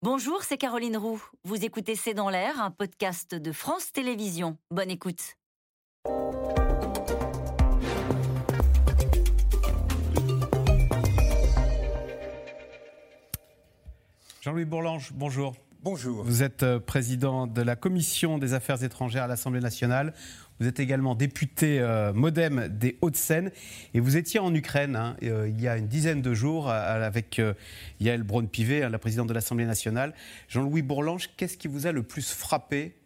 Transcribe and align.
Bonjour, 0.00 0.44
c'est 0.44 0.58
Caroline 0.58 0.96
Roux. 0.96 1.20
Vous 1.42 1.64
écoutez 1.64 1.96
C'est 1.96 2.14
dans 2.14 2.30
l'air, 2.30 2.62
un 2.62 2.70
podcast 2.70 3.34
de 3.34 3.50
France 3.50 3.90
Télévisions. 3.90 4.56
Bonne 4.70 4.92
écoute. 4.92 5.34
Jean-Louis 14.40 14.66
Bourlange, 14.66 15.10
bonjour. 15.14 15.56
Bonjour. 15.84 16.24
Vous 16.24 16.42
êtes 16.42 16.64
euh, 16.64 16.80
président 16.80 17.46
de 17.46 17.62
la 17.62 17.76
Commission 17.76 18.38
des 18.38 18.52
Affaires 18.52 18.82
étrangères 18.82 19.22
à 19.22 19.26
l'Assemblée 19.28 19.60
nationale. 19.60 20.12
Vous 20.58 20.66
êtes 20.66 20.80
également 20.80 21.14
député 21.14 21.78
euh, 21.78 22.12
modem 22.12 22.66
des 22.66 22.98
Hauts-de-Seine 23.00 23.52
et 23.94 24.00
vous 24.00 24.16
étiez 24.16 24.40
en 24.40 24.52
Ukraine 24.52 24.96
hein, 24.96 25.16
euh, 25.22 25.48
il 25.48 25.60
y 25.60 25.68
a 25.68 25.76
une 25.76 25.86
dizaine 25.86 26.20
de 26.20 26.34
jours 26.34 26.68
avec 26.68 27.40
Yael 28.00 28.24
Braun-Pivet, 28.24 28.82
hein, 28.82 28.88
la 28.88 28.98
présidente 28.98 29.28
de 29.28 29.34
l'Assemblée 29.34 29.66
nationale. 29.66 30.14
Jean-Louis 30.48 30.82
Bourlange, 30.82 31.30
qu'est-ce 31.36 31.56
qui 31.56 31.68
vous 31.68 31.86
a 31.86 31.92
le 31.92 32.02
plus 32.02 32.28
frappé 32.28 32.96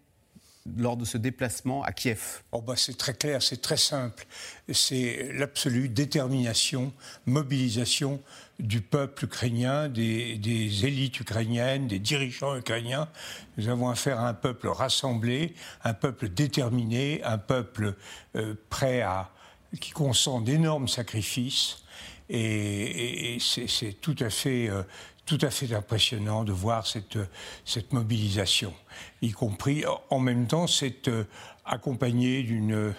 lors 0.76 0.96
de 0.96 1.04
ce 1.04 1.18
déplacement 1.18 1.82
à 1.82 1.92
Kiev 1.92 2.42
oh 2.52 2.60
bah 2.60 2.74
C'est 2.76 2.96
très 2.96 3.14
clair, 3.14 3.42
c'est 3.42 3.60
très 3.60 3.76
simple. 3.76 4.26
C'est 4.72 5.30
l'absolue 5.32 5.88
détermination, 5.88 6.92
mobilisation 7.26 8.20
du 8.58 8.80
peuple 8.80 9.24
ukrainien, 9.24 9.88
des, 9.88 10.38
élites 10.84 11.18
ukrainiennes, 11.18 11.88
des 11.88 11.98
dirigeants 11.98 12.56
ukrainiens. 12.56 13.08
Nous 13.56 13.68
avons 13.68 13.88
affaire 13.88 14.20
à 14.20 14.28
un 14.28 14.34
peuple 14.34 14.68
rassemblé, 14.68 15.54
un 15.82 15.94
peuple 15.94 16.28
déterminé, 16.28 17.22
un 17.24 17.38
peuple 17.38 17.96
euh, 18.36 18.54
prêt 18.70 19.02
à 19.02 19.30
qui 19.80 19.90
consent 19.90 20.40
d'énormes 20.40 20.88
sacrifices. 20.88 21.78
Et, 22.28 23.38
c'est 23.40 24.00
tout 24.00 24.16
à 24.20 24.30
fait 24.30 24.68
euh, 24.68 24.82
tout 25.26 25.38
à 25.42 25.50
fait 25.50 25.72
impressionnant 25.74 26.44
de 26.44 26.52
voir 26.52 26.86
cette, 26.86 27.16
mobilisation, 27.92 28.74
y 29.20 29.32
compris 29.32 29.84
en 30.10 30.18
même 30.18 30.46
temps 30.46 30.66
c'est 30.66 31.08
euh, 31.08 31.24
accompagné 31.64 32.42
d'une 32.42 32.94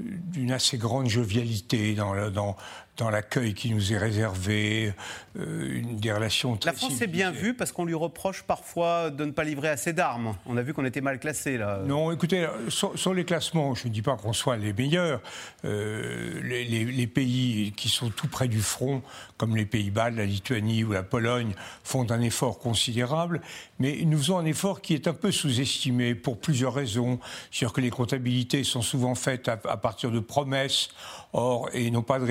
d'une 0.00 0.52
assez 0.52 0.78
grande 0.78 1.08
jovialité 1.08 1.94
dans, 1.94 2.30
dans, 2.30 2.56
dans 3.00 3.10
l'accueil 3.10 3.54
qui 3.54 3.70
nous 3.72 3.94
est 3.94 3.98
réservé, 3.98 4.92
euh, 5.38 5.78
une 5.78 5.96
des 5.96 6.12
relations 6.12 6.56
très 6.56 6.70
La 6.70 6.76
France 6.76 7.00
est 7.00 7.06
bien 7.06 7.30
vue 7.30 7.54
parce 7.54 7.72
qu'on 7.72 7.86
lui 7.86 7.94
reproche 7.94 8.42
parfois 8.42 9.08
de 9.08 9.24
ne 9.24 9.30
pas 9.30 9.42
livrer 9.42 9.68
assez 9.68 9.94
d'armes. 9.94 10.36
On 10.44 10.56
a 10.58 10.62
vu 10.62 10.74
qu'on 10.74 10.84
était 10.84 11.00
mal 11.00 11.18
classé 11.18 11.56
là. 11.56 11.80
Non, 11.86 12.12
écoutez, 12.12 12.46
sur, 12.68 13.14
les 13.14 13.24
classements, 13.24 13.74
je 13.74 13.88
ne 13.88 13.92
dis 13.92 14.02
pas 14.02 14.16
qu'on 14.16 14.34
soit 14.34 14.58
les 14.58 14.74
meilleurs. 14.74 15.22
Euh, 15.64 16.40
les, 16.42 16.64
les, 16.64 17.06
pays 17.06 17.72
qui 17.74 17.88
sont 17.88 18.10
tout 18.10 18.28
près 18.28 18.48
du 18.48 18.60
front, 18.60 19.02
comme 19.38 19.56
les 19.56 19.64
Pays-Bas, 19.64 20.10
la 20.10 20.26
Lituanie 20.26 20.84
ou 20.84 20.92
la 20.92 21.02
Pologne, 21.02 21.54
font 21.82 22.08
un 22.10 22.20
effort 22.20 22.58
considérable, 22.58 23.40
mais 23.78 24.00
nous 24.04 24.18
faisons 24.18 24.38
un 24.38 24.44
effort 24.44 24.82
qui 24.82 24.94
est 24.94 25.08
un 25.08 25.14
peu 25.14 25.32
sous-estimé 25.32 26.14
pour 26.14 26.38
plusieurs 26.38 26.74
raisons. 26.74 27.18
C'est-à-dire 27.50 27.72
que 27.72 27.80
les 27.80 27.90
comptabilités 27.90 28.62
sont 28.62 28.82
souvent 28.82 29.14
faites 29.14 29.48
à, 29.48 29.58
à 29.64 29.76
partir 29.78 30.10
de 30.10 30.20
promesses, 30.20 30.90
or 31.32 31.70
et 31.72 31.90
non 31.90 32.02
pas 32.02 32.18
de 32.18 32.24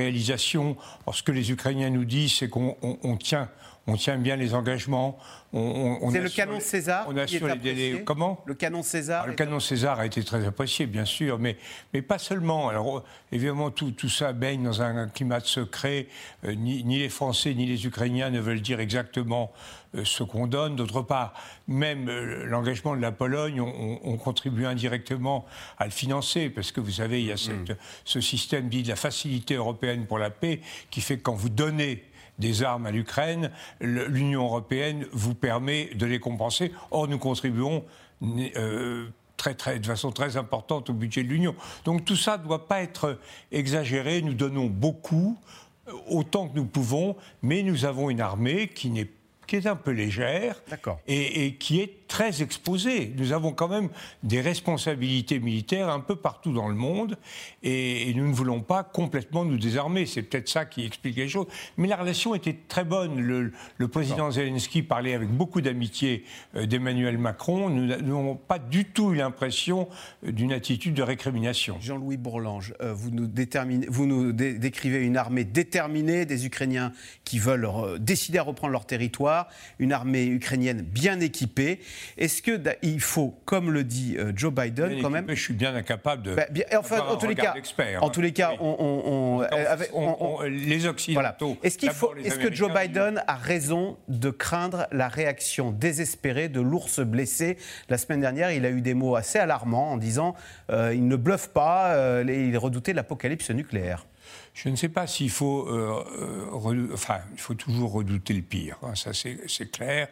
ce 1.13 1.23
que 1.23 1.31
les 1.31 1.51
Ukrainiens 1.51 1.89
nous 1.89 2.05
disent, 2.05 2.33
c'est 2.33 2.49
qu'on 2.49 3.17
tient, 3.19 3.49
on 3.87 3.95
tient 3.95 4.17
bien 4.17 4.35
les 4.35 4.53
engagements. 4.53 5.17
c'est 5.51 5.57
le 5.59 6.29
canon 6.29 6.59
César 6.59 7.07
on 7.09 7.25
qui 7.25 7.37
est 7.37 7.73
les 7.73 8.03
Comment 8.03 8.41
Le 8.45 8.53
canon 8.53 8.83
César. 8.83 9.27
le 9.27 9.33
canon 9.33 9.59
César 9.59 9.99
a 9.99 10.05
été 10.05 10.23
très 10.23 10.45
apprécié, 10.45 10.85
bien 10.85 11.05
sûr, 11.05 11.39
mais, 11.39 11.57
mais 11.93 12.01
pas 12.01 12.19
seulement. 12.19 12.69
Alors, 12.69 13.03
évidemment, 13.31 13.71
tout, 13.71 13.91
tout 13.91 14.09
ça 14.09 14.33
baigne 14.33 14.63
dans 14.63 14.81
un 14.81 15.07
climat 15.07 15.39
de 15.39 15.45
secret. 15.45 16.07
Euh, 16.45 16.53
ni, 16.53 16.83
ni, 16.83 16.99
les 16.99 17.09
Français 17.09 17.53
ni 17.53 17.65
les 17.65 17.85
Ukrainiens 17.85 18.29
ne 18.29 18.39
veulent 18.39 18.61
dire 18.61 18.79
exactement 18.79 19.51
euh, 19.95 20.05
ce 20.05 20.21
qu'on 20.21 20.45
donne. 20.45 20.75
D'autre 20.75 21.01
part, 21.01 21.33
même 21.67 22.09
euh, 22.09 22.45
l'engagement 22.45 22.95
de 22.95 23.01
la 23.01 23.11
Pologne, 23.11 23.59
on, 23.59 24.17
contribue 24.17 24.65
indirectement 24.65 25.45
à 25.79 25.85
le 25.85 25.91
financer, 25.91 26.49
parce 26.49 26.71
que 26.71 26.79
vous 26.79 26.91
savez, 26.91 27.21
il 27.21 27.27
y 27.27 27.31
a 27.31 27.37
cette, 27.37 27.71
mm. 27.71 27.75
ce 28.05 28.21
système 28.21 28.69
dit 28.69 28.83
de 28.83 28.89
la 28.89 28.95
facilité 28.95 29.55
européenne 29.55 30.05
pour 30.05 30.19
la 30.19 30.29
paix, 30.29 30.61
qui 30.91 31.01
fait 31.01 31.17
que 31.17 31.23
quand 31.23 31.33
vous 31.33 31.49
donnez 31.49 32.03
des 32.39 32.63
armes 32.63 32.85
à 32.85 32.91
l'Ukraine, 32.91 33.51
l'Union 33.81 34.43
européenne 34.43 35.05
vous 35.11 35.35
permet 35.35 35.89
de 35.95 36.05
les 36.05 36.19
compenser. 36.19 36.71
Or, 36.91 37.07
nous 37.07 37.19
contribuons 37.19 37.83
euh, 38.23 39.07
très, 39.37 39.53
très, 39.53 39.79
de 39.79 39.85
façon 39.85 40.11
très 40.11 40.37
importante 40.37 40.89
au 40.89 40.93
budget 40.93 41.23
de 41.23 41.29
l'Union. 41.29 41.55
Donc 41.85 42.05
tout 42.05 42.15
ça 42.15 42.37
ne 42.37 42.43
doit 42.43 42.67
pas 42.67 42.81
être 42.81 43.19
exagéré. 43.51 44.21
Nous 44.21 44.33
donnons 44.33 44.67
beaucoup, 44.67 45.37
autant 46.07 46.47
que 46.47 46.55
nous 46.55 46.65
pouvons, 46.65 47.15
mais 47.41 47.63
nous 47.63 47.85
avons 47.85 48.09
une 48.09 48.21
armée 48.21 48.67
qui 48.67 48.89
n'est 48.89 49.09
qui 49.49 49.55
est 49.55 49.65
un 49.65 49.75
peu 49.75 49.89
légère 49.89 50.61
et, 51.07 51.45
et, 51.45 51.55
qui 51.55 51.81
est 51.81 51.97
très 52.09 52.41
exposée. 52.41 53.13
Nous 53.15 53.31
avons 53.31 53.53
quand 53.53 53.69
même 53.69 53.87
des 54.23 54.41
responsabilités 54.41 55.39
militaires 55.39 55.89
un 55.89 56.01
peu 56.01 56.15
partout 56.17 56.51
dans 56.51 56.67
le 56.67 56.75
monde 56.75 57.17
et, 57.63 58.13
nous 58.15 58.27
ne 58.27 58.33
voulons 58.33 58.59
pas 58.59 58.83
complètement 58.83 59.45
nous 59.45 59.57
désarmer. 59.57 60.05
C'est 60.05 60.23
peut-être 60.23 60.49
ça 60.49 60.65
qui 60.65 60.85
explique 60.85 61.15
les 61.15 61.29
choses. 61.29 61.45
Mais 61.77 61.87
la 61.87 61.95
relation 61.95 62.35
était 62.35 62.57
très 62.67 62.83
bonne. 62.83 63.21
Le, 63.21 63.87
président 63.87 64.31
Zelensky 64.31 64.81
parlait 64.81 65.13
avec 65.13 65.29
beaucoup 65.29 65.61
d'amitié 65.61 66.25
euh, 66.55 66.65
d'Emmanuel 66.65 67.17
Macron. 67.17 67.69
Nous 67.69 67.85
n'avons 67.85 68.35
pas 68.35 68.59
du 68.59 68.85
tout 68.85 69.13
eu 69.13 69.15
l'impression 69.15 69.87
euh, 70.25 70.31
d'une 70.31 70.51
attitude 70.51 70.95
de 70.95 71.03
récrimination. 71.03 71.77
Jean-Louis 71.79 72.17
Bourlange, 72.17 72.73
euh, 72.81 72.93
vous 72.93 73.11
nous, 73.11 73.29
vous 73.89 74.05
nous 74.07 74.33
décrivez 74.33 75.05
une 75.05 75.15
armée 75.15 75.43
déterminée, 75.43 76.25
des 76.25 76.47
Ukrainiens 76.47 76.91
qui 77.23 77.37
veulent 77.37 77.69
décider 77.99 78.39
à 78.39 78.43
reprendre 78.43 78.73
leur 78.73 78.85
territoire 78.85 79.47
une 79.77 79.93
armée 79.93 80.25
ukrainienne 80.25 80.81
bien 80.81 81.19
équipée. 81.19 81.79
Est-ce 82.17 82.41
qu'il 82.41 83.01
faut, 83.01 83.35
comme 83.45 83.71
le 83.71 83.83
dit 83.83 84.15
euh, 84.17 84.31
Joe 84.35 84.53
Biden, 84.53 85.01
quand 85.01 85.09
même. 85.09 85.25
Je 85.29 85.41
suis 85.41 85.53
bien 85.53 85.75
incapable 85.75 86.23
de. 86.23 86.35
Bah, 86.35 86.45
enfin, 86.77 86.99
en, 86.99 87.17
tous 87.17 87.27
les 87.27 87.35
cas, 87.35 87.53
en 88.01 88.07
hein. 88.07 88.09
tous 88.09 88.21
les 88.21 88.33
cas, 88.33 88.53
on, 88.59 89.43
les 90.47 90.85
Occidentaux. 90.85 91.57
Est-ce 91.63 91.77
qu'il 91.77 91.91
faut, 91.91 92.13
est-ce 92.23 92.39
que 92.39 92.53
Joe 92.53 92.71
Biden 92.73 93.23
a 93.27 93.35
raison 93.35 93.97
de 94.07 94.29
craindre 94.29 94.87
la 94.91 95.07
réaction 95.07 95.71
désespérée 95.71 96.49
de 96.49 96.61
l'ours 96.61 96.99
blessé 96.99 97.57
La 97.89 97.97
semaine 97.97 98.21
dernière, 98.21 98.51
il 98.51 98.65
a 98.65 98.69
eu 98.69 98.81
des 98.81 98.93
mots 98.93 99.15
assez 99.15 99.39
alarmants 99.39 99.91
en 99.91 99.97
disant 99.97 100.35
euh, 100.69 100.93
il 100.93 101.07
ne 101.07 101.15
bluffe 101.15 101.49
pas, 101.49 101.93
euh, 101.93 102.23
il 102.27 102.57
redoutait 102.57 102.93
l'apocalypse 102.93 103.49
nucléaire. 103.51 104.05
Je 104.61 104.67
ne 104.67 104.75
sais 104.75 104.89
pas 104.89 105.07
s'il 105.07 105.29
faut, 105.29 105.69
euh, 105.69 106.03
euh, 106.19 106.89
enfin, 106.93 107.19
il 107.33 107.39
faut 107.39 107.53
toujours 107.53 107.93
redouter 107.93 108.33
le 108.33 108.41
pire. 108.41 108.77
Hein, 108.83 108.93
ça, 108.93 109.11
c'est 109.13 109.71
clair. 109.71 110.09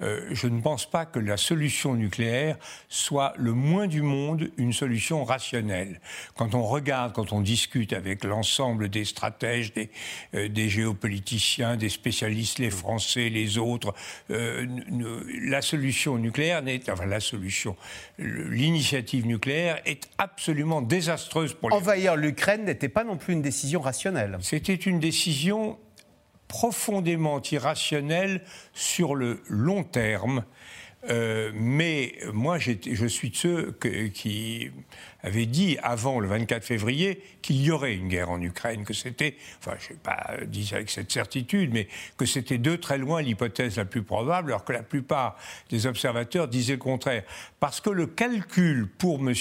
Euh, 0.00 0.26
je 0.32 0.48
ne 0.48 0.60
pense 0.60 0.90
pas 0.90 1.06
que 1.06 1.20
la 1.20 1.36
solution 1.36 1.94
nucléaire 1.94 2.56
soit 2.88 3.34
le 3.36 3.52
moins 3.52 3.86
du 3.86 4.02
monde 4.02 4.50
une 4.56 4.72
solution 4.72 5.22
rationnelle. 5.22 6.00
Quand 6.34 6.56
on 6.56 6.64
regarde, 6.64 7.12
quand 7.12 7.32
on 7.32 7.40
discute 7.40 7.92
avec 7.92 8.24
l'ensemble 8.24 8.88
des 8.88 9.04
stratèges, 9.04 9.72
des, 9.72 10.68
géopoliticiens, 10.68 11.76
des 11.76 11.88
spécialistes, 11.88 12.58
les 12.58 12.70
Français, 12.70 13.28
les 13.28 13.58
autres, 13.58 13.94
la 14.28 15.62
solution 15.62 16.18
nucléaire 16.18 16.62
n'est, 16.62 16.90
enfin, 16.90 17.06
la 17.06 17.20
solution, 17.20 17.76
l'initiative 18.18 19.24
nucléaire 19.24 19.80
est 19.86 20.08
absolument 20.18 20.82
désastreuse 20.82 21.54
pour 21.54 21.70
les. 21.70 21.76
Envahir 21.76 22.16
l'Ukraine 22.16 22.64
n'était 22.64 22.88
pas 22.88 23.04
non 23.04 23.16
plus 23.16 23.34
une 23.34 23.42
décision 23.42 23.83
c'était 24.42 24.74
une 24.74 25.00
décision 25.00 25.78
profondément 26.48 27.40
irrationnelle 27.50 28.42
sur 28.72 29.14
le 29.14 29.42
long 29.48 29.82
terme. 29.82 30.44
Euh, 31.10 31.50
mais 31.54 32.14
moi, 32.32 32.58
je 32.58 33.06
suis 33.06 33.30
de 33.30 33.36
ceux 33.36 33.78
qui 34.14 34.70
avaient 35.22 35.46
dit 35.46 35.76
avant 35.82 36.18
le 36.18 36.28
24 36.28 36.64
février 36.64 37.22
qu'il 37.42 37.60
y 37.60 37.70
aurait 37.70 37.94
une 37.94 38.08
guerre 38.08 38.30
en 38.30 38.40
Ukraine, 38.40 38.84
que 38.84 38.94
c'était, 38.94 39.36
enfin, 39.58 39.76
je 39.78 39.84
ne 39.84 39.88
sais 39.88 40.00
pas 40.02 40.36
dire 40.46 40.74
avec 40.74 40.90
cette 40.90 41.12
certitude, 41.12 41.70
mais 41.72 41.88
que 42.16 42.24
c'était 42.24 42.58
de 42.58 42.76
très 42.76 42.98
loin 42.98 43.20
l'hypothèse 43.20 43.76
la 43.76 43.84
plus 43.84 44.02
probable, 44.02 44.50
alors 44.50 44.64
que 44.64 44.72
la 44.72 44.82
plupart 44.82 45.36
des 45.68 45.86
observateurs 45.86 46.48
disaient 46.48 46.74
le 46.74 46.78
contraire. 46.78 47.24
Parce 47.60 47.80
que 47.80 47.90
le 47.90 48.06
calcul 48.06 48.88
pour 48.88 49.20
M. 49.20 49.34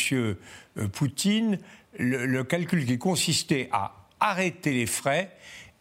Poutine, 0.92 1.60
le 1.98 2.44
calcul 2.44 2.86
qui 2.86 2.98
consistait 2.98 3.70
à 3.72 4.03
arrêter 4.24 4.74
les 4.74 4.86
frais 4.86 5.30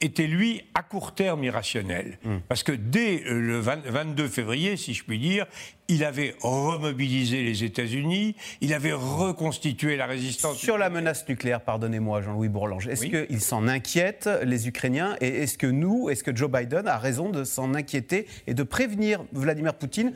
était, 0.00 0.26
lui, 0.26 0.62
à 0.74 0.82
court 0.82 1.14
terme 1.14 1.44
irrationnel. 1.44 2.18
Hmm. 2.24 2.38
Parce 2.48 2.62
que 2.62 2.72
dès 2.72 3.22
euh, 3.24 3.40
le 3.40 3.60
22 3.60 4.28
février, 4.28 4.76
si 4.76 4.94
je 4.94 5.04
puis 5.04 5.18
dire, 5.18 5.46
il 5.88 6.04
avait 6.04 6.34
remobilisé 6.40 7.42
les 7.42 7.64
États-Unis, 7.64 8.36
il 8.60 8.72
avait 8.72 8.92
reconstitué 8.92 9.96
la 9.96 10.06
résistance. 10.06 10.56
Sur 10.56 10.78
la 10.78 10.90
menace 10.90 11.28
nucléaire, 11.28 11.60
pardonnez-moi, 11.60 12.22
Jean-Louis 12.22 12.48
Bourlange, 12.48 12.88
est-ce 12.88 13.06
qu'ils 13.06 13.40
s'en 13.40 13.68
inquiètent, 13.68 14.28
les 14.44 14.68
Ukrainiens, 14.68 15.16
et 15.20 15.28
est-ce 15.28 15.58
que 15.58 15.66
nous, 15.66 16.08
est-ce 16.08 16.24
que 16.24 16.34
Joe 16.34 16.50
Biden 16.50 16.86
a 16.86 16.98
raison 16.98 17.30
de 17.30 17.44
s'en 17.44 17.74
inquiéter 17.74 18.26
et 18.46 18.54
de 18.54 18.62
prévenir 18.62 19.24
Vladimir 19.32 19.74
Poutine 19.74 20.12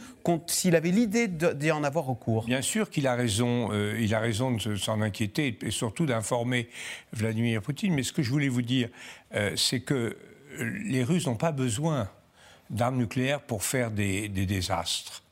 s'il 0.47 0.77
avait 0.77 0.91
l'idée 0.91 1.29
d'y 1.29 1.71
en 1.71 1.85
avoir 1.85 2.07
recours? 2.07 2.45
Bien 2.47 2.63
sûr 2.63 2.91
qu'il 2.91 3.07
a 3.07 3.15
raison, 3.15 3.69
euh, 3.73 3.99
il 4.01 4.15
a 4.15 4.21
raison 4.21 4.53
de 4.53 4.77
s'en 4.77 5.01
inquiéter 5.01 5.59
et 5.63 5.71
surtout 5.71 6.07
d'informer 6.07 6.69
Vladimir 7.13 7.61
Poutine, 7.61 7.95
mais 7.95 8.03
ce 8.03 8.13
que 8.13 8.23
je 8.23 8.31
voulais 8.31 8.49
vous 8.49 8.63
dire, 8.63 8.89
euh, 9.35 9.53
c'est 9.57 9.81
que 9.81 10.17
les 10.59 11.05
Russes 11.05 11.27
n'ont 11.27 11.37
pas 11.37 11.53
besoin 11.53 12.09
d'armes 12.71 12.97
nucléaires 12.97 13.41
pour 13.41 13.63
faire 13.63 13.91
des, 13.91 14.29
désastres. 14.29 15.23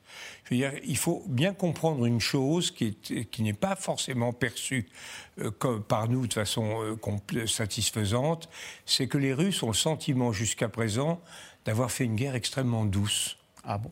Il 0.51 0.97
faut 0.97 1.23
bien 1.27 1.53
comprendre 1.53 2.05
une 2.05 2.19
chose 2.19 2.71
qui, 2.71 2.95
n'est 3.39 3.53
pas 3.53 3.75
forcément 3.75 4.33
perçue 4.33 4.87
euh, 5.39 5.51
par 5.87 6.07
nous 6.07 6.27
de 6.27 6.33
façon 6.33 6.97
euh, 7.03 7.47
satisfaisante, 7.47 8.49
c'est 8.85 9.07
que 9.07 9.17
les 9.17 9.33
Russes 9.33 9.63
ont 9.63 9.67
le 9.67 9.73
sentiment 9.73 10.31
jusqu'à 10.31 10.69
présent 10.69 11.21
d'avoir 11.65 11.91
fait 11.91 12.05
une 12.05 12.15
guerre 12.15 12.35
extrêmement 12.35 12.85
douce. 12.85 13.37
Ah 13.63 13.77
bon? 13.77 13.91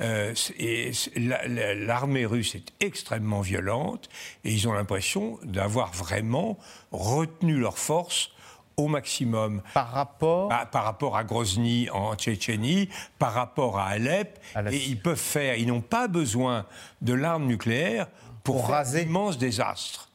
Euh, 0.00 0.32
et 0.58 0.92
l'armée 1.16 2.24
russe 2.24 2.54
est 2.54 2.72
extrêmement 2.78 3.40
violente 3.40 4.08
et 4.44 4.52
ils 4.52 4.68
ont 4.68 4.72
l'impression 4.72 5.40
d'avoir 5.42 5.92
vraiment 5.92 6.56
retenu 6.92 7.58
leurs 7.58 7.78
forces 7.78 8.30
au 8.78 8.88
maximum. 8.88 9.60
Par 9.74 9.90
rapport 9.90 10.48
bah, 10.48 10.66
Par 10.70 10.84
rapport 10.84 11.16
à 11.16 11.24
Grozny 11.24 11.90
en 11.90 12.14
Tchétchénie, 12.14 12.88
par 13.18 13.34
rapport 13.34 13.78
à 13.78 13.88
Alep. 13.88 14.38
Et 14.70 14.76
ils 14.88 15.00
peuvent 15.00 15.16
faire, 15.16 15.56
ils 15.56 15.66
n'ont 15.66 15.82
pas 15.82 16.08
besoin 16.08 16.64
de 17.02 17.12
l'arme 17.12 17.46
nucléaire 17.46 18.06
pour, 18.44 18.56
pour 18.56 18.68
raser 18.68 19.04
d'immenses 19.04 19.36
désastres. 19.36 20.08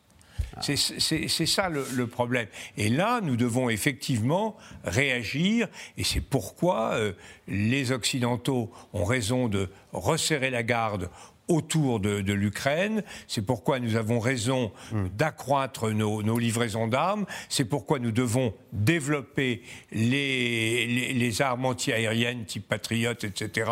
C'est 0.62 1.46
ça 1.46 1.70
le, 1.70 2.08
problème. 2.08 2.48
Et 2.78 2.90
là, 2.90 3.22
nous 3.22 3.36
devons 3.36 3.70
effectivement 3.70 4.56
réagir, 4.84 5.68
et 5.98 6.04
c'est 6.04 6.22
pourquoi 6.22 6.94
euh, 6.94 7.14
les 7.48 7.92
Occidentaux 7.92 8.72
ont 8.94 9.06
raison 9.06 9.48
de 9.48 9.70
resserrer 9.94 10.50
la 10.50 10.64
garde 10.64 11.10
autour 11.48 12.00
de, 12.00 12.34
l'Ukraine. 12.34 13.04
C'est 13.28 13.46
pourquoi 13.46 13.80
nous 13.80 13.96
avons 13.96 14.20
raison 14.20 14.72
hmm. 14.92 15.08
d'accroître 15.16 15.90
nos, 15.90 16.40
livraisons 16.40 16.88
d'armes. 16.88 17.26
C'est 17.50 17.66
pourquoi 17.66 18.00
nous 18.00 18.12
devons 18.12 18.54
développer 18.72 19.62
les, 19.92 21.14
les, 21.14 21.42
armes 21.42 21.66
antiaériennes 21.66 22.46
type 22.46 22.68
Patriot, 22.68 23.12
etc., 23.12 23.72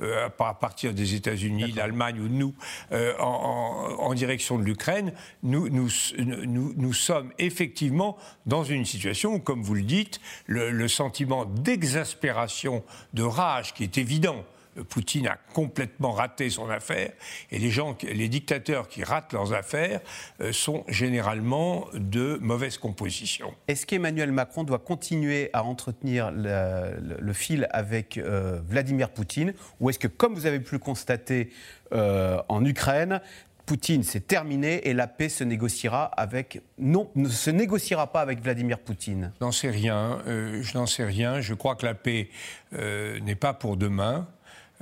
euh, 0.00 0.28
à 0.38 0.54
partir 0.54 0.92
des 0.94 1.14
États-Unis, 1.14 1.72
l'Allemagne 1.72 2.20
ou 2.20 2.28
nous, 2.28 2.54
euh, 2.92 3.16
en, 3.18 4.12
direction 4.14 4.58
de 4.58 4.64
l'Ukraine. 4.64 5.12
Nous, 5.42 5.68
nous, 5.68 5.88
nous, 6.18 6.92
sommes 6.92 7.32
effectivement 7.38 8.18
dans 8.46 8.62
une 8.62 8.84
situation 8.84 9.34
où, 9.34 9.38
comme 9.38 9.62
vous 9.62 9.74
le 9.74 9.82
dites, 9.82 10.20
le 10.46 10.86
sentiment 10.88 11.46
d'exaspération, 11.46 12.84
de 13.14 13.22
rage 13.22 13.72
qui 13.74 13.84
est 13.84 13.98
évident 13.98 14.44
Poutine 14.88 15.26
a 15.26 15.38
complètement 15.52 16.12
raté 16.12 16.48
son 16.48 16.70
affaire 16.70 17.12
et 17.50 17.58
les 17.58 17.70
gens, 17.70 17.96
les 18.02 18.28
dictateurs 18.28 18.88
qui 18.88 19.04
ratent 19.04 19.32
leurs 19.32 19.52
affaires 19.52 20.00
euh, 20.40 20.52
sont 20.52 20.84
généralement 20.88 21.86
de 21.92 22.38
mauvaise 22.40 22.78
composition. 22.78 23.54
Est-ce 23.68 23.84
qu'Emmanuel 23.84 24.32
Macron 24.32 24.64
doit 24.64 24.78
continuer 24.78 25.50
à 25.52 25.64
entretenir 25.64 26.30
le, 26.32 27.32
fil 27.32 27.68
avec 27.70 28.16
euh, 28.18 28.60
Vladimir 28.66 29.10
Poutine 29.10 29.52
ou 29.80 29.90
est-ce 29.90 29.98
que, 29.98 30.08
comme 30.08 30.34
vous 30.34 30.46
avez 30.46 30.60
pu 30.60 30.76
le 30.76 30.78
constater 30.78 31.50
euh, 31.92 32.40
en 32.48 32.64
Ukraine, 32.64 33.20
Poutine, 33.66 34.02
c'est 34.02 34.26
terminé 34.26 34.88
et 34.88 34.92
la 34.92 35.06
paix 35.06 35.28
se 35.28 35.44
négociera 35.44 36.04
avec 36.04 36.62
non, 36.78 37.10
ne 37.14 37.28
se 37.28 37.48
négociera 37.48 38.10
pas 38.10 38.20
avec 38.20 38.42
Vladimir 38.42 38.78
Poutine? 38.78 39.32
Je 39.40 39.44
n'en 39.44 39.52
sais 39.52 39.70
rien. 39.70 40.20
je 40.26 40.76
n'en 40.76 40.86
sais 40.86 41.04
rien. 41.04 41.40
Je 41.40 41.54
crois 41.54 41.76
que 41.76 41.86
la 41.86 41.94
paix 41.94 42.28
n'est 42.72 43.36
pas 43.36 43.54
pour 43.54 43.76
demain. 43.76 44.26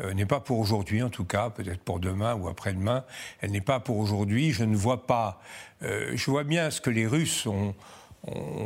Euh, 0.01 0.15
n'est 0.15 0.27
pas 0.27 0.41
pour 0.41 0.59
aujourd'hui 0.59 1.03
en 1.03 1.11
tout 1.11 1.25
cas, 1.25 1.51
peut-être 1.51 1.81
pour 1.81 2.01
demain 2.01 2.35
ou 2.35 2.49
après-demain. 2.49 3.05
Elle 3.41 3.51
n'est 3.51 3.61
pas 3.61 3.81
pour 3.81 3.99
aujourd'hui. 3.99 4.53
Je 4.53 4.65
ne 4.65 4.77
vois 4.77 5.07
pas. 5.07 5.41
Euh, 5.83 6.13
je 6.15 6.31
vois 6.31 6.45
bien 6.45 6.71
ce 6.71 6.81
que 6.81 6.91
les 6.91 7.07
Russes 7.07 7.47
ont, 7.47 7.75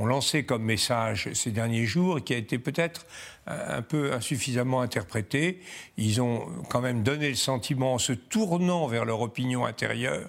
lancé 0.04 0.44
comme 0.44 0.64
message 0.64 1.32
ces 1.32 1.52
derniers 1.52 1.86
jours, 1.86 2.22
qui 2.24 2.34
a 2.34 2.36
été 2.36 2.58
peut-être 2.58 3.06
un 3.46 3.82
peu 3.82 4.12
insuffisamment 4.12 4.80
interprété. 4.80 5.60
Ils 5.96 6.20
ont 6.20 6.48
quand 6.68 6.80
même 6.80 7.04
donné 7.04 7.28
le 7.28 7.36
sentiment, 7.36 7.94
en 7.94 7.98
se 7.98 8.12
tournant 8.12 8.88
vers 8.88 9.04
leur 9.04 9.20
opinion 9.20 9.64
intérieure, 9.64 10.28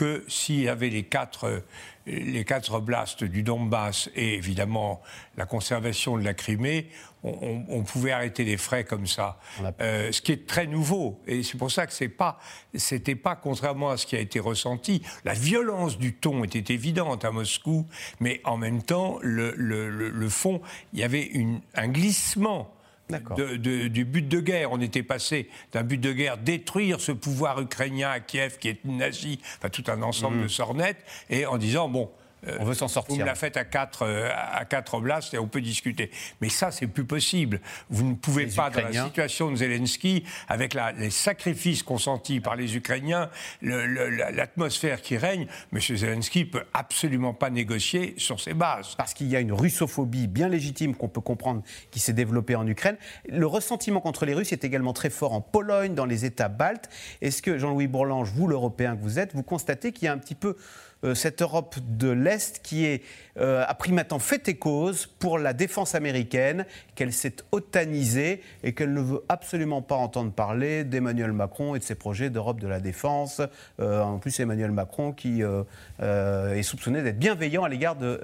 que 0.00 0.24
s'il 0.28 0.62
y 0.62 0.68
avait 0.70 0.88
les 0.88 1.02
quatre 1.02 1.62
les 2.06 2.44
quatre 2.46 2.72
oblasts 2.72 3.22
du 3.22 3.42
Donbass 3.42 4.08
et 4.16 4.32
évidemment 4.32 5.02
la 5.36 5.44
conservation 5.44 6.16
de 6.16 6.24
la 6.24 6.32
Crimée, 6.32 6.88
on, 7.22 7.82
pouvait 7.82 8.12
arrêter 8.12 8.44
les 8.44 8.56
frais 8.56 8.84
comme 8.84 9.06
ça. 9.06 9.38
Euh, 9.82 10.10
ce 10.10 10.22
qui 10.22 10.32
est 10.32 10.46
très 10.46 10.66
nouveau. 10.66 11.20
Et 11.26 11.42
c'est 11.42 11.58
pour 11.58 11.70
ça 11.70 11.86
que 11.86 11.92
c'est 11.92 12.08
pas, 12.08 12.40
c'était 12.74 13.14
pas, 13.14 13.36
contrairement 13.36 13.90
à 13.90 13.98
ce 13.98 14.06
qui 14.06 14.16
a 14.16 14.20
été 14.20 14.40
ressenti, 14.40 15.02
la 15.26 15.34
violence 15.34 15.98
du 15.98 16.14
ton 16.14 16.42
était 16.44 16.72
évidente 16.72 17.26
à 17.26 17.30
Moscou, 17.30 17.86
mais 18.20 18.40
en 18.44 18.56
même 18.56 18.82
temps, 18.82 19.18
le, 19.20 20.28
fond, 20.30 20.62
il 20.94 21.00
y 21.00 21.02
avait 21.02 21.24
une, 21.24 21.60
un 21.74 21.88
glissement. 21.88 22.74
Du 23.58 24.04
but 24.04 24.26
de 24.26 24.40
guerre. 24.40 24.72
On 24.72 24.80
était 24.80 25.02
passé 25.02 25.48
d'un 25.72 25.82
but 25.82 25.98
de 25.98 26.12
guerre, 26.12 26.38
détruire 26.38 27.00
ce 27.00 27.12
pouvoir 27.12 27.60
ukrainien 27.60 28.10
à 28.10 28.20
Kiev 28.20 28.58
qui 28.58 28.68
est 28.68 28.84
nazi, 28.84 29.40
enfin 29.58 29.68
tout 29.68 29.84
un 29.88 30.02
ensemble 30.02 30.38
mmh. 30.38 30.42
de 30.42 30.48
sornettes, 30.48 31.04
et 31.28 31.46
en 31.46 31.58
disant, 31.58 31.88
bon, 31.88 32.10
on 32.46 32.64
veut 32.64 32.74
s'en 32.74 32.88
sortir. 32.88 33.14
Vous 33.14 33.20
me 33.20 33.26
la 33.26 33.34
faites 33.34 33.56
à 33.56 33.64
quatre, 33.64 34.02
euh, 34.02 34.30
à 34.34 34.64
quatre 34.64 34.94
oblasts 34.94 35.34
et 35.34 35.38
on 35.38 35.46
peut 35.46 35.60
discuter. 35.60 36.10
Mais 36.40 36.48
ça, 36.48 36.70
c'est 36.70 36.86
plus 36.86 37.04
possible. 37.04 37.60
Vous 37.88 38.04
ne 38.04 38.14
pouvez 38.14 38.46
pas, 38.46 38.70
dans 38.70 38.82
la 38.82 39.04
situation 39.04 39.50
de 39.50 39.56
Zelensky, 39.56 40.24
avec 40.48 40.76
les 40.96 41.10
sacrifices 41.10 41.82
consentis 41.82 42.40
par 42.40 42.56
les 42.56 42.76
Ukrainiens, 42.76 43.30
l'atmosphère 43.62 45.02
qui 45.02 45.16
règne, 45.16 45.46
M. 45.72 45.80
Zelensky 45.80 46.44
peut 46.44 46.64
absolument 46.74 47.34
pas 47.34 47.50
négocier 47.50 48.14
sur 48.16 48.40
ces 48.40 48.54
bases. 48.54 48.94
Parce 48.96 49.14
qu'il 49.14 49.28
y 49.28 49.36
a 49.36 49.40
une 49.40 49.52
russophobie 49.52 50.26
bien 50.26 50.48
légitime 50.48 50.94
qu'on 50.94 51.08
peut 51.08 51.20
comprendre 51.20 51.62
qui 51.90 52.00
s'est 52.00 52.12
développée 52.12 52.56
en 52.56 52.66
Ukraine. 52.66 52.96
Le 53.28 53.46
ressentiment 53.46 54.00
contre 54.00 54.24
les 54.24 54.34
Russes 54.34 54.52
est 54.52 54.64
également 54.64 54.92
très 54.92 55.10
fort 55.10 55.32
en 55.32 55.40
Pologne, 55.40 55.94
dans 55.94 56.06
les 56.06 56.24
États 56.24 56.48
baltes. 56.48 56.88
Est-ce 57.20 57.42
que, 57.42 57.58
Jean-Louis 57.58 57.88
Bourlange, 57.88 58.30
vous, 58.34 58.46
l'Européen 58.46 58.96
que 58.96 59.02
vous 59.02 59.18
êtes, 59.18 59.34
vous 59.34 59.42
constatez 59.42 59.92
qu'il 59.92 60.06
y 60.06 60.08
a 60.08 60.12
un 60.12 60.18
petit 60.18 60.34
peu 60.34 60.48
euh, 60.48 60.54
cette 61.14 61.42
Europe 61.42 61.76
de 61.80 62.10
l'Est 62.10 62.60
qui 62.62 62.84
est, 62.84 63.02
euh, 63.38 63.64
a 63.66 63.74
pris 63.74 63.92
maintenant 63.92 64.18
fait 64.18 64.48
et 64.48 64.56
cause 64.56 65.06
pour 65.06 65.38
la 65.38 65.52
défense 65.52 65.94
américaine, 65.94 66.66
qu'elle 66.94 67.12
s'est 67.12 67.36
otanisée 67.52 68.42
et 68.62 68.74
qu'elle 68.74 68.92
ne 68.92 69.00
veut 69.00 69.24
absolument 69.28 69.80
pas 69.80 69.94
entendre 69.94 70.32
parler 70.32 70.84
d'Emmanuel 70.84 71.32
Macron 71.32 71.74
et 71.74 71.78
de 71.78 71.84
ses 71.84 71.94
projets 71.94 72.28
d'Europe 72.28 72.60
de 72.60 72.68
la 72.68 72.80
défense. 72.80 73.40
Euh, 73.80 74.02
en 74.02 74.18
plus, 74.18 74.38
Emmanuel 74.40 74.72
Macron 74.72 75.12
qui 75.12 75.42
est 75.42 76.62
soupçonné 76.62 77.02
d'être 77.02 77.18
bienveillant 77.18 77.64
à 77.64 77.68
l'égard 77.68 77.96
de 77.96 78.20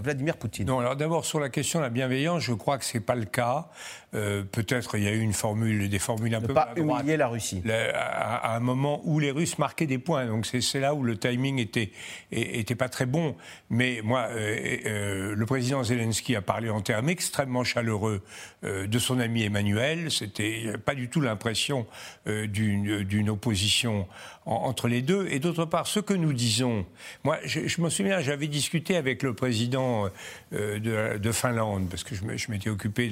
Vladimir 0.00 0.36
Poutine. 0.36 0.66
Non, 0.66 0.78
alors 0.78 0.96
d'abord 0.96 1.24
sur 1.24 1.40
la 1.40 1.48
question 1.48 1.80
de 1.80 1.84
la 1.84 1.90
bienveillance, 1.90 2.42
je 2.42 2.52
crois 2.52 2.78
que 2.78 2.84
ce 2.84 2.96
n'est 2.96 3.04
pas 3.04 3.14
le 3.14 3.24
cas. 3.24 3.68
Peut-être 4.12 4.96
il 4.96 5.04
y 5.04 5.08
a 5.08 5.12
eu 5.12 5.20
une 5.20 5.32
formule, 5.32 5.88
des 5.88 5.98
formules 5.98 6.34
un 6.34 6.40
ne 6.40 6.46
peu 6.46 6.54
pas 6.54 6.70
humilier 6.76 7.16
la 7.16 7.26
Russie. 7.26 7.62
à, 7.68 8.52
à, 8.52 8.56
un 8.56 8.60
moment 8.60 9.00
où 9.04 9.18
les 9.18 9.30
Russes 9.30 9.58
marquaient 9.58 9.86
des 9.86 9.98
points, 9.98 10.26
donc 10.26 10.46
c'est 10.46 10.80
là 10.80 10.94
où 10.94 11.02
le 11.02 11.16
timing 11.16 11.58
était 11.58 11.90
était 12.30 12.74
pas 12.74 12.88
très 12.88 13.06
bon. 13.06 13.36
Mais 13.70 14.00
moi, 14.02 14.28
euh, 14.30 14.76
euh, 14.86 15.34
le 15.34 15.46
président 15.46 15.82
Zelensky 15.82 16.36
a 16.36 16.42
parlé 16.42 16.70
en 16.70 16.80
termes 16.80 17.08
extrêmement 17.08 17.64
chaleureux 17.64 18.22
euh, 18.64 18.86
de 18.86 18.98
son 18.98 19.20
ami 19.20 19.42
Emmanuel. 19.42 20.10
C'était 20.10 20.72
pas 20.84 20.94
du 20.94 21.08
tout 21.08 21.20
l'impression 21.20 21.86
d'une 22.26 23.30
opposition 23.30 24.06
entre 24.46 24.88
les 24.88 25.02
deux. 25.02 25.26
Et 25.30 25.38
d'autre 25.38 25.64
part, 25.64 25.86
ce 25.86 26.00
que 26.00 26.14
nous 26.14 26.32
disons, 26.32 26.86
moi, 27.22 27.38
je, 27.44 27.80
me 27.80 27.88
souviens, 27.88 28.20
j'avais 28.20 28.46
discuté 28.46 28.96
avec 28.96 29.22
le 29.22 29.34
président 29.34 30.08
de, 30.52 31.32
Finlande, 31.32 31.88
parce 31.88 32.04
que 32.04 32.14
je 32.14 32.50
m'étais 32.50 32.70
occupé 32.70 33.10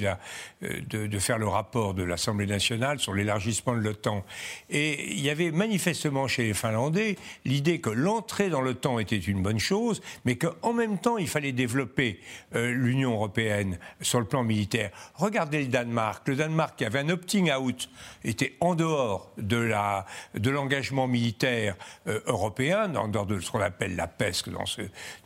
de, 0.61 1.19
faire 1.19 1.37
le 1.37 1.47
rapport 1.47 1.93
de 1.93 2.03
l'Assemblée 2.03 2.45
nationale 2.45 2.99
sur 2.99 3.13
l'élargissement 3.13 3.73
de 3.73 3.79
l'OTAN. 3.79 4.23
Et 4.69 5.13
il 5.13 5.21
y 5.21 5.29
avait 5.29 5.51
manifestement 5.51 6.27
chez 6.27 6.43
les 6.43 6.53
Finlandais 6.53 7.17
l'idée 7.45 7.79
que 7.79 7.89
l'entrée 7.89 8.49
dans 8.49 8.61
le 8.61 8.75
était 8.99 9.17
une 9.17 9.41
bonne 9.41 9.59
chose, 9.59 10.01
mais 10.25 10.35
qu'en 10.35 10.73
même 10.73 10.97
temps, 10.97 11.17
il 11.17 11.27
fallait 11.27 11.51
développer 11.51 12.19
euh, 12.55 12.71
l'Union 12.71 13.13
européenne 13.13 13.77
sur 14.01 14.19
le 14.19 14.25
plan 14.25 14.43
militaire. 14.43 14.91
Regardez 15.15 15.61
le 15.61 15.67
Danemark. 15.67 16.27
Le 16.27 16.35
Danemark, 16.35 16.77
qui 16.77 16.85
avait 16.85 16.99
un 16.99 17.09
opting 17.09 17.51
out, 17.51 17.89
était 18.23 18.55
en 18.59 18.75
dehors 18.75 19.31
de, 19.37 19.57
la, 19.57 20.05
de 20.35 20.49
l'engagement 20.49 21.07
militaire 21.07 21.75
euh, 22.07 22.19
européen, 22.25 22.93
en 22.95 23.07
dehors 23.07 23.25
de 23.25 23.39
ce 23.39 23.51
qu'on 23.51 23.61
appelle 23.61 23.95
la 23.95 24.07
PESC 24.07 24.49
dans 24.49 24.65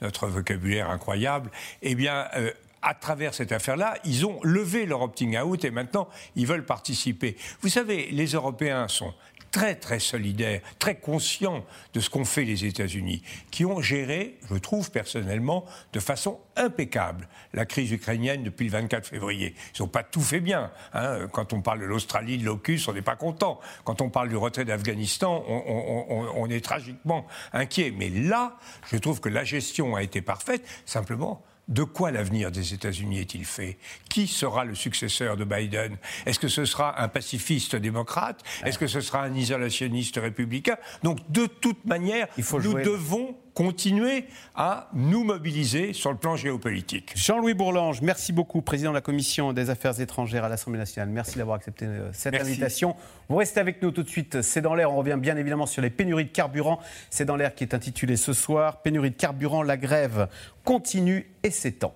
notre 0.02 0.28
vocabulaire 0.28 0.90
incroyable. 0.90 1.52
Eh 1.82 1.96
bien, 1.96 2.28
euh, 2.36 2.52
à 2.82 2.94
travers 2.94 3.34
cette 3.34 3.52
affaire-là, 3.52 3.96
ils 4.06 4.26
ont 4.26 4.40
levé 4.44 4.86
leur 4.86 5.02
opting 5.02 5.38
out 5.38 5.66
et 5.66 5.72
maintenant 5.72 6.08
ils 6.36 6.48
veulent 6.48 6.66
participer. 6.66 7.36
Vous 7.62 7.70
savez, 7.70 8.10
les 8.12 8.28
Européens 8.28 8.88
sont 8.88 9.14
très 9.52 9.76
très 9.76 10.00
solidaires, 10.00 10.62
très 10.80 10.96
conscients 10.96 11.64
de 11.94 12.00
ce 12.00 12.10
qu'ont 12.10 12.26
fait 12.26 12.44
les 12.44 12.66
États-Unis, 12.66 13.24
qui 13.52 13.66
ont 13.66 13.82
géré, 13.82 14.38
je 14.50 14.56
trouve 14.56 14.92
personnellement, 14.92 15.66
de 15.94 16.00
façon 16.00 16.40
impeccable 16.56 17.28
la 17.54 17.66
crise 17.66 17.92
ukrainienne 17.92 18.44
depuis 18.44 18.66
le 18.66 18.72
24 18.72 19.08
février. 19.08 19.56
Ils 19.78 19.82
n'ont 19.82 19.88
pas 19.88 20.04
tout 20.04 20.22
fait 20.22 20.40
bien. 20.40 20.72
Hein. 20.94 21.28
Quand 21.32 21.54
on 21.54 21.62
parle 21.62 21.80
de 21.80 21.86
l'Australie, 21.86 22.38
de 22.38 22.46
l'OCUS, 22.46 22.88
on 22.88 22.94
n'est 22.94 23.02
pas 23.02 23.16
content. 23.16 23.60
Quand 23.84 24.02
on 24.02 24.10
parle 24.10 24.30
du 24.30 24.38
retrait 24.38 24.66
d'Afghanistan, 24.66 25.44
on, 25.48 26.48
est 26.50 26.64
tragiquement 26.64 27.26
inquiet. 27.54 27.94
Mais 27.96 28.10
là, 28.10 28.58
je 28.92 28.98
trouve 28.98 29.20
que 29.20 29.30
la 29.30 29.44
gestion 29.44 29.96
a 29.96 30.04
été 30.04 30.22
parfaite. 30.22 30.64
Simplement, 30.86 31.44
de 31.68 31.84
quoi 31.84 32.12
l'avenir 32.12 32.52
des 32.52 32.74
États-Unis 32.74 33.20
est-il 33.20 33.46
fait? 33.46 33.78
Qui 34.10 34.28
sera 34.28 34.64
le 34.64 34.76
successeur 34.76 35.38
de 35.38 35.44
Biden? 35.44 35.98
Est-ce 36.26 36.40
que 36.40 36.48
ce 36.48 36.66
sera 36.66 37.02
un 37.02 37.08
pacifiste 37.08 37.76
démocrate? 37.76 38.44
Est-ce 38.64 38.80
que 38.80 38.88
ce 38.88 39.02
sera 39.02 39.24
un 39.24 39.34
isolationniste 39.34 40.18
républicain? 40.18 40.78
Donc, 41.04 41.20
de 41.30 41.46
toute 41.46 41.86
manière, 41.86 42.28
nous 42.38 42.74
devons 42.74 43.36
continuer 43.58 44.26
à 44.54 44.88
nous 44.94 45.24
mobiliser 45.24 45.92
sur 45.92 46.12
le 46.12 46.18
plan 46.18 46.36
géopolitique. 46.36 47.14
Jean-Louis 47.16 47.56
Bourlange, 47.56 48.04
merci 48.04 48.32
beaucoup, 48.32 48.62
président 48.62 48.92
de 48.92 48.96
la 48.96 49.02
Commission 49.02 49.52
des 49.52 49.72
Affaires 49.72 50.00
étrangères 50.00 50.44
à 50.44 50.50
l'Assemblée 50.50 50.78
nationale. 50.78 51.10
Merci 51.10 51.40
d'avoir 51.40 51.56
accepté 51.56 51.86
euh, 51.86 52.12
cette 52.14 52.36
invitation. 52.36 52.96
Vous 53.30 53.38
restez 53.38 53.60
avec 53.60 53.82
nous 53.82 53.90
tout 53.90 54.04
de 54.04 54.10
suite. 54.10 54.44
C'est 54.44 54.62
dans 54.62 54.76
l'air. 54.76 54.94
On 54.94 54.98
revient 54.98 55.18
bien 55.20 55.38
évidemment 55.38 55.66
sur 55.66 55.82
les 55.82 55.90
pénuries 55.90 56.26
de 56.26 56.30
carburant. 56.30 56.80
C'est 57.10 57.26
dans 57.26 57.36
l'air 57.36 57.56
qui 57.56 57.64
est 57.64 57.74
intitulé 57.74 58.16
ce 58.16 58.32
soir 58.32 58.84
Pénurie 58.84 59.10
de 59.10 59.16
carburant, 59.16 59.64
la 59.64 59.78
grève 59.78 60.28
continue 60.64 61.26
et 61.42 61.50
s'étend. 61.50 61.96